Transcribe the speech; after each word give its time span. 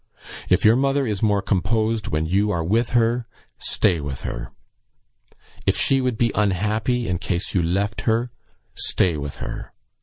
If 0.49 0.65
your 0.65 0.75
mother 0.75 1.05
is 1.05 1.21
more 1.21 1.43
composed 1.43 2.07
when 2.07 2.25
you 2.25 2.49
are 2.49 2.63
with 2.63 2.89
her, 2.97 3.27
stay 3.59 3.99
with 4.01 4.21
her. 4.21 4.49
If 5.67 5.77
she 5.77 6.01
would 6.01 6.17
be 6.17 6.31
unhappy 6.33 7.07
in 7.07 7.19
case 7.19 7.53
you 7.53 7.61
left 7.61 8.01
her, 8.09 8.31
stay 8.73 9.15
with 9.15 9.35
her. 9.35 9.73